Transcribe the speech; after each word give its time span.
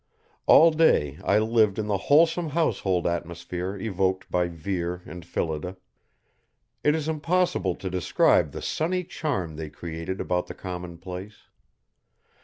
All 0.47 0.71
day 0.71 1.19
I 1.23 1.37
lived 1.37 1.77
in 1.77 1.85
the 1.85 1.99
wholesome 2.09 2.49
household 2.49 3.05
atmosphere 3.05 3.77
evoked 3.77 4.31
by 4.31 4.47
Vere 4.47 5.03
and 5.05 5.23
Phillida. 5.23 5.77
It 6.83 6.95
is 6.95 7.07
impossible 7.07 7.75
to 7.75 7.87
describe 7.87 8.51
the 8.51 8.63
sunny 8.63 9.03
charm 9.03 9.57
they 9.57 9.69
created 9.69 10.19
about 10.19 10.47
the 10.47 10.55
commonplace. 10.55 11.41